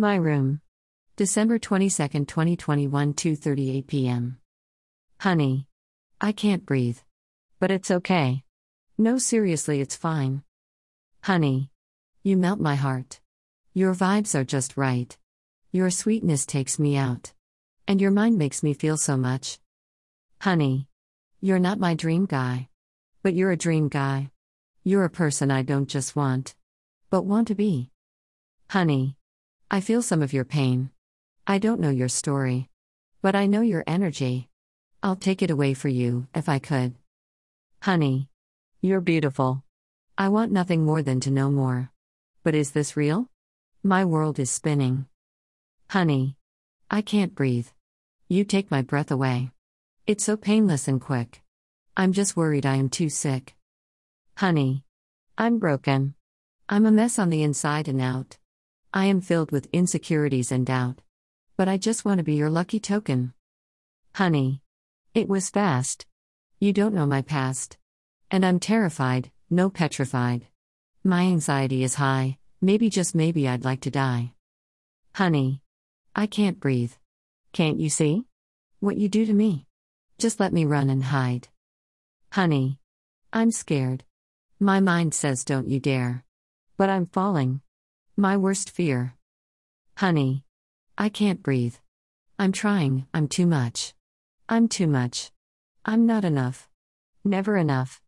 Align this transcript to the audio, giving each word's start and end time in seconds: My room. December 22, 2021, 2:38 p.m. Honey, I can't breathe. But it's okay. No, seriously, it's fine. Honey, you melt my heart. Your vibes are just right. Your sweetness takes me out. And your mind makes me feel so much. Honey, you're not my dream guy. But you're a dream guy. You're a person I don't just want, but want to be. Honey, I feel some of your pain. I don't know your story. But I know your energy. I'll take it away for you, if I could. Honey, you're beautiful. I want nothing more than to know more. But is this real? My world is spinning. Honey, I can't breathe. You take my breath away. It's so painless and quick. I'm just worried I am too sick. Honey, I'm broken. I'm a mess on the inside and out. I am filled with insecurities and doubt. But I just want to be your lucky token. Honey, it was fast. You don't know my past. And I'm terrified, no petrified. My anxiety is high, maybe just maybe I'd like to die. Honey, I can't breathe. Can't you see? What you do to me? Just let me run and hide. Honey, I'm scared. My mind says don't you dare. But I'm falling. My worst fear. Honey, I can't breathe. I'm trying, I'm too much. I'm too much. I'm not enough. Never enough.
My 0.00 0.16
room. 0.16 0.62
December 1.16 1.58
22, 1.58 2.24
2021, 2.24 3.12
2:38 3.12 3.86
p.m. 3.86 4.38
Honey, 5.20 5.66
I 6.18 6.32
can't 6.32 6.64
breathe. 6.64 6.96
But 7.58 7.70
it's 7.70 7.90
okay. 7.90 8.42
No, 8.96 9.18
seriously, 9.18 9.82
it's 9.82 9.96
fine. 9.96 10.42
Honey, 11.24 11.70
you 12.22 12.38
melt 12.38 12.60
my 12.60 12.76
heart. 12.76 13.20
Your 13.74 13.94
vibes 13.94 14.34
are 14.34 14.42
just 14.42 14.78
right. 14.78 15.18
Your 15.70 15.90
sweetness 15.90 16.46
takes 16.46 16.78
me 16.78 16.96
out. 16.96 17.34
And 17.86 18.00
your 18.00 18.10
mind 18.10 18.38
makes 18.38 18.62
me 18.62 18.72
feel 18.72 18.96
so 18.96 19.18
much. 19.18 19.58
Honey, 20.40 20.88
you're 21.42 21.58
not 21.58 21.78
my 21.78 21.92
dream 21.92 22.24
guy. 22.24 22.70
But 23.22 23.34
you're 23.34 23.52
a 23.52 23.64
dream 23.66 23.88
guy. 23.90 24.30
You're 24.82 25.04
a 25.04 25.10
person 25.10 25.50
I 25.50 25.60
don't 25.60 25.90
just 25.90 26.16
want, 26.16 26.54
but 27.10 27.26
want 27.26 27.48
to 27.48 27.54
be. 27.54 27.90
Honey, 28.70 29.18
I 29.72 29.80
feel 29.80 30.02
some 30.02 30.20
of 30.20 30.32
your 30.32 30.44
pain. 30.44 30.90
I 31.46 31.58
don't 31.58 31.80
know 31.80 31.90
your 31.90 32.08
story. 32.08 32.68
But 33.22 33.36
I 33.36 33.46
know 33.46 33.60
your 33.60 33.84
energy. 33.86 34.48
I'll 35.00 35.14
take 35.14 35.42
it 35.42 35.50
away 35.50 35.74
for 35.74 35.88
you, 35.88 36.26
if 36.34 36.48
I 36.48 36.58
could. 36.58 36.94
Honey, 37.80 38.28
you're 38.80 39.00
beautiful. 39.00 39.62
I 40.18 40.28
want 40.28 40.50
nothing 40.50 40.84
more 40.84 41.02
than 41.02 41.20
to 41.20 41.30
know 41.30 41.50
more. 41.52 41.92
But 42.42 42.56
is 42.56 42.72
this 42.72 42.96
real? 42.96 43.28
My 43.84 44.04
world 44.04 44.40
is 44.40 44.50
spinning. 44.50 45.06
Honey, 45.88 46.36
I 46.90 47.00
can't 47.00 47.36
breathe. 47.36 47.68
You 48.26 48.42
take 48.42 48.72
my 48.72 48.82
breath 48.82 49.12
away. 49.12 49.52
It's 50.04 50.24
so 50.24 50.36
painless 50.36 50.88
and 50.88 51.00
quick. 51.00 51.42
I'm 51.96 52.12
just 52.12 52.36
worried 52.36 52.66
I 52.66 52.74
am 52.74 52.88
too 52.88 53.08
sick. 53.08 53.54
Honey, 54.36 54.84
I'm 55.38 55.60
broken. 55.60 56.14
I'm 56.68 56.86
a 56.86 56.90
mess 56.90 57.20
on 57.20 57.30
the 57.30 57.44
inside 57.44 57.86
and 57.86 58.00
out. 58.00 58.36
I 58.92 59.04
am 59.04 59.20
filled 59.20 59.52
with 59.52 59.68
insecurities 59.72 60.50
and 60.50 60.66
doubt. 60.66 61.00
But 61.56 61.68
I 61.68 61.76
just 61.76 62.04
want 62.04 62.18
to 62.18 62.24
be 62.24 62.34
your 62.34 62.50
lucky 62.50 62.80
token. 62.80 63.34
Honey, 64.14 64.62
it 65.14 65.28
was 65.28 65.48
fast. 65.48 66.06
You 66.58 66.72
don't 66.72 66.94
know 66.94 67.06
my 67.06 67.22
past. 67.22 67.78
And 68.32 68.44
I'm 68.44 68.58
terrified, 68.58 69.30
no 69.48 69.70
petrified. 69.70 70.48
My 71.04 71.22
anxiety 71.22 71.84
is 71.84 71.94
high, 71.94 72.38
maybe 72.60 72.90
just 72.90 73.14
maybe 73.14 73.46
I'd 73.46 73.64
like 73.64 73.82
to 73.82 73.92
die. 73.92 74.32
Honey, 75.14 75.62
I 76.16 76.26
can't 76.26 76.58
breathe. 76.58 76.92
Can't 77.52 77.78
you 77.78 77.90
see? 77.90 78.26
What 78.80 78.96
you 78.96 79.08
do 79.08 79.24
to 79.24 79.32
me? 79.32 79.66
Just 80.18 80.40
let 80.40 80.52
me 80.52 80.64
run 80.64 80.90
and 80.90 81.04
hide. 81.04 81.46
Honey, 82.32 82.80
I'm 83.32 83.52
scared. 83.52 84.02
My 84.58 84.80
mind 84.80 85.14
says 85.14 85.44
don't 85.44 85.68
you 85.68 85.78
dare. 85.78 86.24
But 86.76 86.90
I'm 86.90 87.06
falling. 87.06 87.60
My 88.20 88.36
worst 88.36 88.68
fear. 88.68 89.14
Honey, 89.96 90.44
I 90.98 91.08
can't 91.08 91.42
breathe. 91.42 91.76
I'm 92.38 92.52
trying, 92.52 93.06
I'm 93.14 93.28
too 93.28 93.46
much. 93.46 93.94
I'm 94.46 94.68
too 94.68 94.86
much. 94.86 95.30
I'm 95.86 96.04
not 96.04 96.22
enough. 96.22 96.68
Never 97.24 97.56
enough. 97.56 97.98